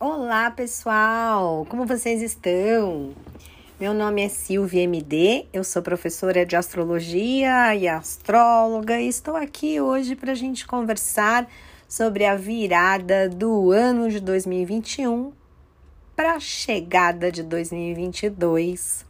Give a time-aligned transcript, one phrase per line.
[0.00, 1.64] Olá, pessoal!
[1.70, 3.14] Como vocês estão?
[3.78, 9.80] Meu nome é Silvia MD, eu sou professora de astrologia e astróloga e estou aqui
[9.80, 11.48] hoje para a gente conversar
[11.88, 15.32] sobre a virada do ano de 2021
[16.16, 19.06] para a chegada de 2022.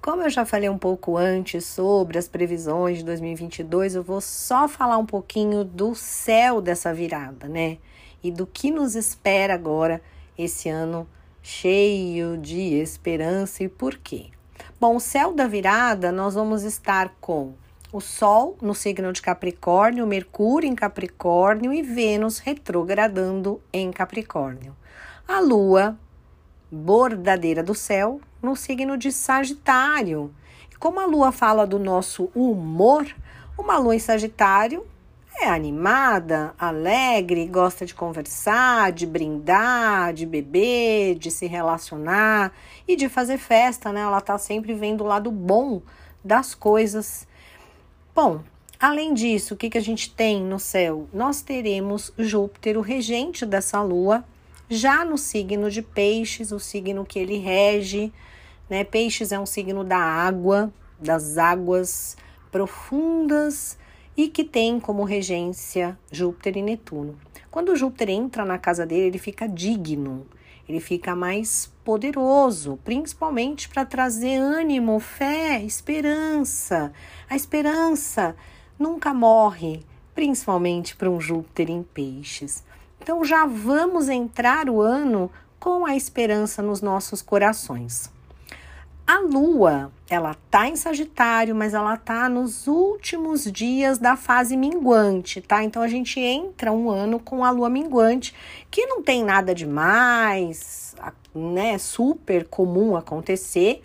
[0.00, 4.68] Como eu já falei um pouco antes sobre as previsões de 2022, eu vou só
[4.68, 7.78] falar um pouquinho do céu dessa virada, né?
[8.22, 10.02] E do que nos espera agora
[10.36, 11.08] esse ano
[11.42, 14.26] cheio de esperança e por quê?
[14.80, 17.54] Bom, o céu da virada nós vamos estar com
[17.92, 24.76] o Sol no signo de Capricórnio, Mercúrio em Capricórnio e Vênus retrogradando em Capricórnio.
[25.26, 25.98] A Lua,
[26.70, 30.32] bordadeira do céu, no signo de Sagitário.
[30.78, 33.06] Como a lua fala do nosso humor,
[33.58, 34.86] uma lua em Sagitário
[35.40, 42.52] é animada, alegre, gosta de conversar, de brindar, de beber, de se relacionar
[42.86, 44.00] e de fazer festa, né?
[44.00, 45.80] Ela tá sempre vendo o lado bom
[46.24, 47.26] das coisas.
[48.12, 48.42] Bom,
[48.80, 51.08] além disso, o que, que a gente tem no céu?
[51.12, 54.24] Nós teremos Júpiter, o regente dessa lua,
[54.68, 58.12] já no signo de Peixes, o signo que ele rege,
[58.68, 58.82] né?
[58.82, 62.16] Peixes é um signo da água, das águas
[62.50, 63.78] profundas
[64.18, 67.16] e que tem como regência Júpiter e Netuno.
[67.52, 70.26] Quando Júpiter entra na casa dele, ele fica digno,
[70.68, 76.92] ele fica mais poderoso, principalmente para trazer ânimo, fé, esperança.
[77.30, 78.34] A esperança
[78.76, 82.64] nunca morre, principalmente para um Júpiter em peixes.
[83.00, 85.30] Então já vamos entrar o ano
[85.60, 88.10] com a esperança nos nossos corações.
[89.10, 95.40] A lua, ela tá em Sagitário, mas ela tá nos últimos dias da fase minguante,
[95.40, 95.64] tá?
[95.64, 98.34] Então a gente entra um ano com a lua minguante,
[98.70, 100.94] que não tem nada demais,
[101.34, 101.78] né?
[101.78, 103.82] Super comum acontecer.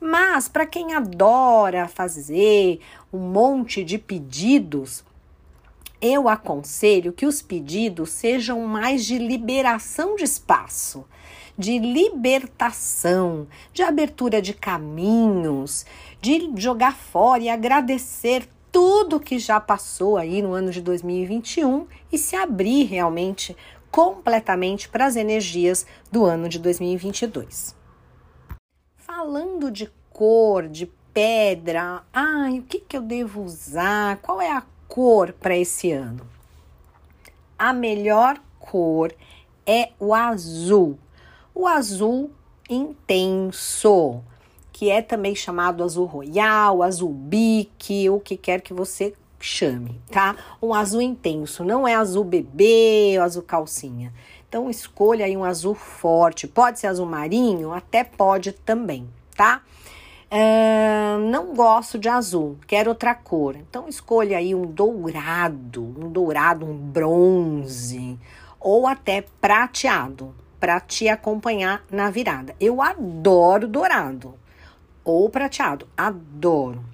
[0.00, 2.78] Mas para quem adora fazer
[3.12, 5.02] um monte de pedidos,
[6.00, 11.04] eu aconselho que os pedidos sejam mais de liberação de espaço
[11.60, 15.84] de libertação, de abertura de caminhos,
[16.18, 22.16] de jogar fora e agradecer tudo que já passou aí no ano de 2021 e
[22.16, 23.54] se abrir realmente
[23.90, 27.76] completamente para as energias do ano de 2022.
[28.96, 34.16] Falando de cor, de pedra, ai, o que, que eu devo usar?
[34.22, 36.26] Qual é a cor para esse ano?
[37.58, 39.14] A melhor cor
[39.64, 40.98] é o azul
[41.54, 42.30] o azul
[42.70, 44.22] intenso,
[44.72, 50.36] que é também chamado azul royal, azul bique, o que quer que você chame, tá?
[50.62, 54.12] Um azul intenso, não é azul bebê azul calcinha.
[54.48, 59.06] Então escolha aí um azul forte, pode ser azul marinho, até pode também,
[59.36, 59.62] tá?
[61.30, 63.56] Não gosto de azul, quero outra cor.
[63.56, 68.18] Então escolha aí um dourado, um dourado, um bronze
[68.58, 72.54] ou até prateado, para te acompanhar na virada.
[72.60, 74.34] Eu adoro dourado
[75.04, 76.84] ou prateado, adoro.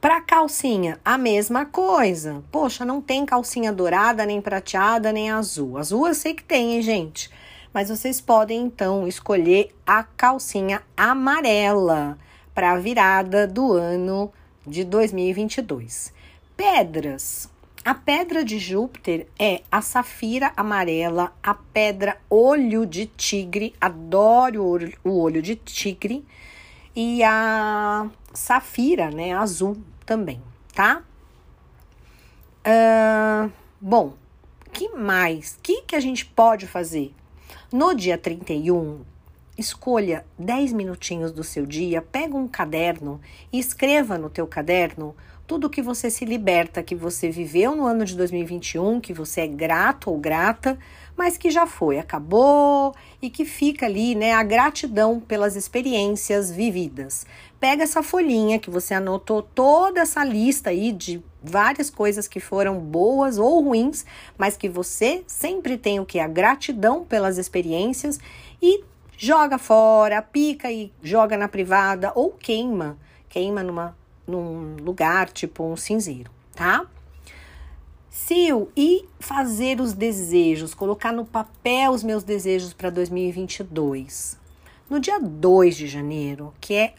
[0.00, 2.42] Para calcinha, a mesma coisa.
[2.50, 5.78] Poxa, não tem calcinha dourada, nem prateada, nem azul.
[5.78, 7.30] Azul eu sei que tem, hein, gente?
[7.72, 12.18] Mas vocês podem então escolher a calcinha amarela
[12.54, 14.32] para a virada do ano
[14.66, 16.12] de 2022.
[16.56, 17.50] Pedras.
[17.84, 25.18] A pedra de Júpiter é a safira amarela, a pedra olho de tigre, adoro o
[25.18, 26.24] olho de tigre,
[26.94, 29.76] e a safira, né, azul
[30.06, 30.40] também,
[30.72, 31.02] tá?
[32.64, 34.14] Uh, bom,
[34.72, 35.56] que mais?
[35.56, 37.12] O que, que a gente pode fazer?
[37.72, 39.00] No dia 31,
[39.56, 43.20] escolha 10 minutinhos do seu dia, pega um caderno
[43.52, 45.14] e escreva no teu caderno
[45.46, 49.46] tudo que você se liberta, que você viveu no ano de 2021, que você é
[49.46, 50.78] grato ou grata,
[51.16, 57.26] mas que já foi, acabou e que fica ali, né, a gratidão pelas experiências vividas.
[57.60, 62.78] Pega essa folhinha que você anotou toda essa lista aí de várias coisas que foram
[62.78, 64.06] boas ou ruins,
[64.38, 68.18] mas que você sempre tem o que a gratidão pelas experiências
[68.60, 68.82] e
[69.22, 72.98] joga fora, pica e joga na privada ou queima,
[73.28, 73.96] queima numa
[74.26, 76.84] num lugar tipo um cinzeiro, tá?
[78.10, 84.36] Sil, e fazer os desejos, colocar no papel os meus desejos para 2022.
[84.90, 86.94] No dia 2 de janeiro, que é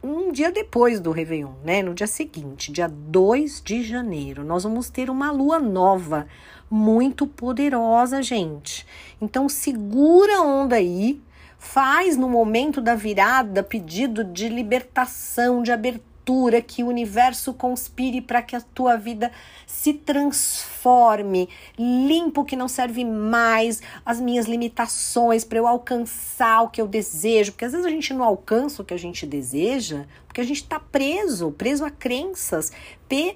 [0.00, 1.82] um dia depois do Réveillon, né?
[1.82, 6.28] No dia seguinte, dia 2 de janeiro, nós vamos ter uma lua nova,
[6.70, 8.86] muito poderosa, gente.
[9.20, 11.20] Então segura a onda aí,
[11.64, 18.42] faz no momento da virada pedido de libertação, de abertura que o universo conspire para
[18.42, 19.32] que a tua vida
[19.66, 26.68] se transforme, limpo o que não serve mais, as minhas limitações para eu alcançar o
[26.68, 30.04] que eu desejo, porque às vezes a gente não alcança o que a gente deseja,
[30.26, 32.72] porque a gente está preso, preso a crenças,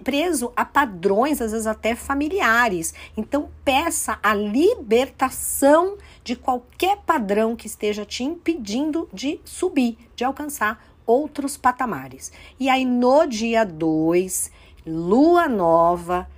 [0.04, 2.94] preso a padrões, às vezes até familiares.
[3.16, 5.96] Então peça a libertação
[6.28, 12.30] de qualquer padrão que esteja te impedindo de subir, de alcançar outros patamares.
[12.60, 14.52] E aí no dia 2,
[14.86, 16.28] lua nova,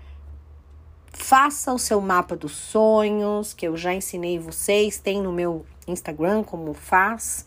[1.13, 6.45] faça o seu mapa dos sonhos, que eu já ensinei vocês, tem no meu Instagram
[6.45, 7.45] como faz.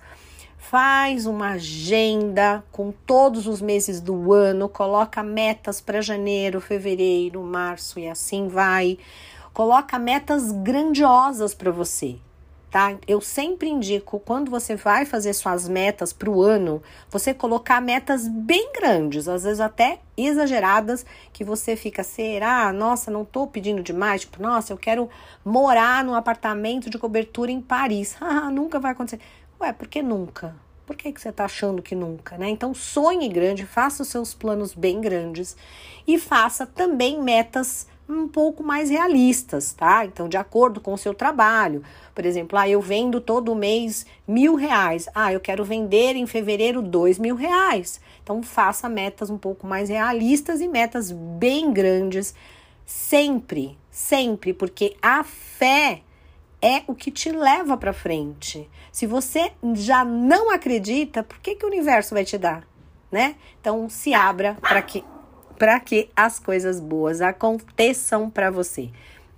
[0.57, 8.00] Faz uma agenda com todos os meses do ano, coloca metas para janeiro, fevereiro, março
[8.00, 8.98] e assim vai.
[9.54, 12.19] Coloca metas grandiosas para você
[12.73, 12.97] tá?
[13.07, 18.27] Eu sempre indico quando você vai fazer suas metas para o ano, você colocar metas
[18.27, 22.73] bem grandes, às vezes até exageradas, que você fica, será?
[22.73, 25.07] Nossa, não tô pedindo demais, tipo, nossa, eu quero
[25.45, 28.17] morar num apartamento de cobertura em Paris.
[28.33, 29.19] Ah, nunca vai acontecer.
[29.61, 30.55] Ué, por que nunca?
[30.87, 32.49] Por que, que você está achando que nunca, né?
[32.49, 35.55] Então sonhe grande, faça os seus planos bem grandes
[36.07, 40.05] e faça também metas um pouco mais realistas, tá?
[40.05, 41.83] Então, de acordo com o seu trabalho.
[42.13, 45.07] Por exemplo, ah, eu vendo todo mês mil reais.
[45.15, 48.01] Ah, eu quero vender em fevereiro dois mil reais.
[48.21, 52.35] Então, faça metas um pouco mais realistas e metas bem grandes,
[52.85, 56.01] sempre, sempre, porque a fé
[56.61, 58.69] é o que te leva para frente.
[58.91, 62.65] Se você já não acredita, por que, que o universo vai te dar?
[63.11, 63.35] Né?
[63.59, 65.03] Então, se abra para que
[65.57, 68.89] para que as coisas boas aconteçam para você.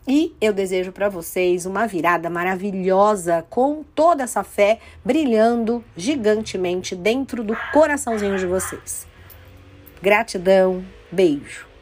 [0.07, 7.44] E eu desejo para vocês uma virada maravilhosa com toda essa fé brilhando gigantemente dentro
[7.44, 9.07] do coraçãozinho de vocês.
[10.01, 11.75] Gratidão, beijo.